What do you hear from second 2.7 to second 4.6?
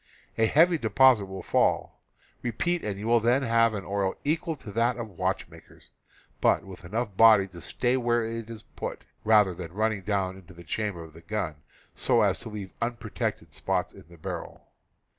and you will then have an oil equal